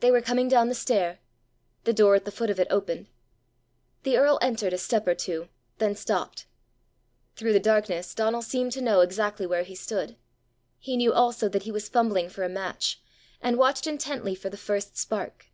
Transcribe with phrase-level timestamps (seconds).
[0.00, 1.18] They were coming down the stair.
[1.84, 3.08] The door at the foot of it opened.
[4.02, 6.46] The earl entered a step or two, then stopped.
[7.36, 10.16] Through the darkness Donal seemed to know exactly where he stood.
[10.78, 13.02] He knew also that he was fumbling for a match,
[13.42, 15.48] and watched intently for the first spark.